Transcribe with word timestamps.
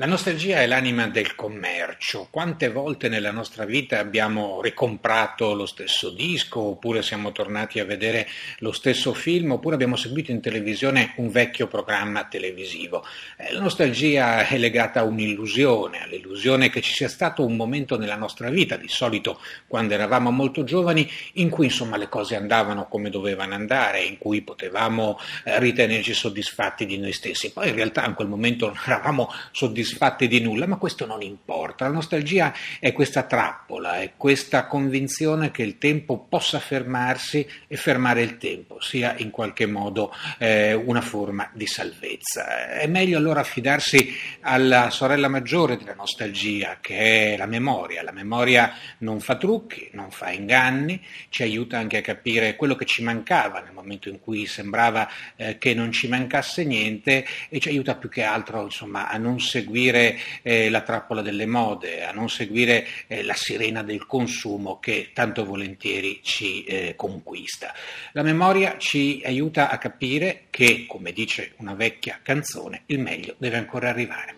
La 0.00 0.06
nostalgia 0.06 0.62
è 0.62 0.66
l'anima 0.66 1.08
del 1.08 1.34
commercio. 1.34 2.28
Quante 2.30 2.70
volte 2.70 3.10
nella 3.10 3.32
nostra 3.32 3.66
vita 3.66 3.98
abbiamo 3.98 4.62
ricomprato 4.62 5.52
lo 5.52 5.66
stesso 5.66 6.08
disco, 6.08 6.58
oppure 6.60 7.02
siamo 7.02 7.32
tornati 7.32 7.80
a 7.80 7.84
vedere 7.84 8.26
lo 8.60 8.72
stesso 8.72 9.12
film, 9.12 9.50
oppure 9.50 9.74
abbiamo 9.74 9.96
seguito 9.96 10.30
in 10.30 10.40
televisione 10.40 11.12
un 11.16 11.28
vecchio 11.28 11.66
programma 11.66 12.24
televisivo. 12.24 13.04
Eh, 13.36 13.52
la 13.52 13.60
nostalgia 13.60 14.46
è 14.46 14.56
legata 14.56 15.00
a 15.00 15.02
un'illusione, 15.02 16.04
all'illusione 16.04 16.70
che 16.70 16.80
ci 16.80 16.94
sia 16.94 17.08
stato 17.08 17.44
un 17.44 17.54
momento 17.54 17.98
nella 17.98 18.16
nostra 18.16 18.48
vita, 18.48 18.76
di 18.76 18.88
solito 18.88 19.38
quando 19.66 19.92
eravamo 19.92 20.30
molto 20.30 20.64
giovani, 20.64 21.06
in 21.34 21.50
cui 21.50 21.66
insomma 21.66 21.98
le 21.98 22.08
cose 22.08 22.36
andavano 22.36 22.88
come 22.88 23.10
dovevano 23.10 23.52
andare, 23.52 24.00
in 24.00 24.16
cui 24.16 24.40
potevamo 24.40 25.20
eh, 25.44 25.58
ritenerci 25.60 26.14
soddisfatti 26.14 26.86
di 26.86 26.96
noi 26.96 27.12
stessi. 27.12 27.52
Poi 27.52 27.68
in 27.68 27.74
realtà 27.74 28.06
in 28.06 28.14
quel 28.14 28.28
momento 28.28 28.64
non 28.64 28.78
eravamo 28.82 29.30
soddisfatti 29.52 29.88
soddisfatti 29.90 30.28
di 30.28 30.40
nulla, 30.40 30.66
ma 30.66 30.76
questo 30.76 31.06
non 31.06 31.22
importa. 31.22 31.86
La 31.86 31.92
nostalgia 31.92 32.54
è 32.78 32.92
questa 32.92 33.24
trappola, 33.24 34.00
è 34.00 34.12
questa 34.16 34.66
convinzione 34.66 35.50
che 35.50 35.62
il 35.62 35.78
tempo 35.78 36.26
possa 36.28 36.60
fermarsi 36.60 37.46
e 37.66 37.76
fermare 37.76 38.22
il 38.22 38.38
tempo 38.38 38.80
sia 38.80 39.14
in 39.18 39.30
qualche 39.30 39.66
modo 39.66 40.12
eh, 40.38 40.74
una 40.74 41.00
forma 41.00 41.50
di 41.52 41.66
salvezza. 41.66 42.09
È 42.22 42.86
meglio 42.86 43.16
allora 43.16 43.40
affidarsi 43.40 44.14
alla 44.40 44.90
sorella 44.90 45.28
maggiore 45.28 45.76
della 45.76 45.94
nostalgia, 45.94 46.78
che 46.80 47.34
è 47.34 47.36
la 47.36 47.46
memoria. 47.46 48.02
La 48.02 48.12
memoria 48.12 48.74
non 48.98 49.20
fa 49.20 49.36
trucchi, 49.36 49.88
non 49.92 50.10
fa 50.10 50.30
inganni, 50.30 51.02
ci 51.28 51.42
aiuta 51.42 51.78
anche 51.78 51.98
a 51.98 52.02
capire 52.02 52.56
quello 52.56 52.74
che 52.74 52.84
ci 52.84 53.02
mancava 53.02 53.60
nel 53.60 53.72
momento 53.72 54.08
in 54.08 54.20
cui 54.20 54.46
sembrava 54.46 55.08
eh, 55.36 55.58
che 55.58 55.74
non 55.74 55.92
ci 55.92 56.08
mancasse 56.08 56.64
niente 56.64 57.24
e 57.48 57.58
ci 57.60 57.68
aiuta 57.68 57.94
più 57.94 58.08
che 58.08 58.22
altro 58.22 58.64
insomma, 58.64 59.08
a 59.08 59.16
non 59.16 59.40
seguire 59.40 59.68
seguire 59.70 60.18
eh, 60.42 60.70
la 60.70 60.80
trappola 60.82 61.22
delle 61.22 61.46
mode, 61.46 62.04
a 62.04 62.12
non 62.12 62.28
seguire 62.28 62.86
eh, 63.06 63.22
la 63.22 63.34
sirena 63.34 63.82
del 63.82 64.06
consumo 64.06 64.78
che 64.78 65.10
tanto 65.12 65.44
volentieri 65.44 66.20
ci 66.22 66.64
eh, 66.64 66.94
conquista. 66.96 67.72
La 68.12 68.22
memoria 68.22 68.76
ci 68.78 69.22
aiuta 69.24 69.70
a 69.70 69.78
capire 69.78 70.44
che, 70.50 70.84
come 70.86 71.12
dice 71.12 71.54
una 71.58 71.74
vecchia 71.74 72.20
canzone, 72.22 72.82
il 72.86 73.00
meglio 73.00 73.34
deve 73.38 73.56
ancora 73.56 73.88
arrivare. 73.88 74.34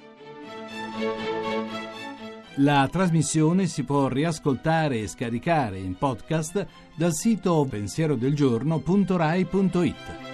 La 2.57 2.87
trasmissione 2.91 3.67
si 3.67 3.83
può 3.83 4.09
riascoltare 4.09 5.01
e 5.01 5.09
scaricare 5.09 5.79
in 5.79 5.97
podcast 5.97 6.67
dal 6.95 7.15
sito 7.15 7.67
pensierodelgiorno.rai.it. 7.69 10.32